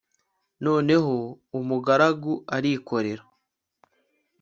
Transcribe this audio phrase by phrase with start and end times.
[0.65, 1.15] Noneho
[1.59, 3.23] umugaragu arikorera